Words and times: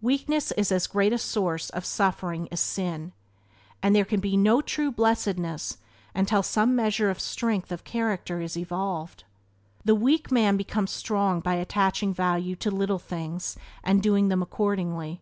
Weakness 0.00 0.52
is 0.52 0.72
as 0.72 0.86
great 0.86 1.12
a 1.12 1.18
source 1.18 1.68
of 1.68 1.84
suffering 1.84 2.48
as 2.50 2.60
sin, 2.60 3.12
and 3.82 3.94
there 3.94 4.06
can 4.06 4.20
be 4.20 4.34
no 4.34 4.62
true 4.62 4.90
blessedness 4.90 5.76
until 6.14 6.42
some 6.42 6.74
measure 6.74 7.10
of 7.10 7.20
strength 7.20 7.70
of 7.70 7.84
character 7.84 8.40
is 8.40 8.56
evolved. 8.56 9.24
The 9.84 9.94
weak 9.94 10.32
man 10.32 10.56
becomes 10.56 10.92
strong 10.92 11.40
by 11.40 11.56
attaching 11.56 12.14
value 12.14 12.56
to 12.56 12.70
little 12.70 12.98
things 12.98 13.58
and 13.84 14.02
doing 14.02 14.28
them 14.28 14.40
accordingly. 14.40 15.20